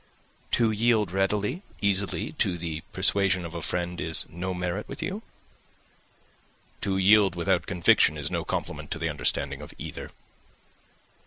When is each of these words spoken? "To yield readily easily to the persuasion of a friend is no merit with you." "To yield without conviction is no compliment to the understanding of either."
"To 0.53 0.71
yield 0.71 1.11
readily 1.11 1.61
easily 1.79 2.31
to 2.39 2.57
the 2.57 2.81
persuasion 2.91 3.45
of 3.45 3.53
a 3.53 3.61
friend 3.61 4.01
is 4.01 4.25
no 4.29 4.51
merit 4.51 4.87
with 4.87 5.03
you." 5.03 5.21
"To 6.81 6.97
yield 6.97 7.35
without 7.35 7.67
conviction 7.67 8.17
is 8.17 8.31
no 8.31 8.43
compliment 8.43 8.89
to 8.89 8.97
the 8.97 9.09
understanding 9.09 9.61
of 9.61 9.75
either." 9.77 10.09